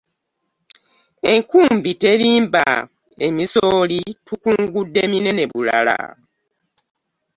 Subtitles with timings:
[1.31, 2.65] Enkumbi terimba!
[3.25, 5.97] Emisooli tukungudde minene bulala.